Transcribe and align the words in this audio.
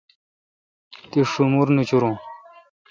تی 1.09 1.19
ݭومر 1.31 1.67
نوچورون۔ 1.75 2.15